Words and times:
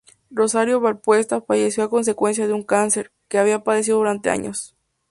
Rosario 0.31 0.79
Valpuesta 0.79 1.41
falleció 1.41 1.83
a 1.83 1.89
consecuencia 1.91 2.47
de 2.47 2.53
un 2.53 2.63
cáncer, 2.63 3.11
que 3.27 3.37
había 3.37 3.63
padecido 3.63 3.97
durante 3.99 4.31
años. 4.31 4.75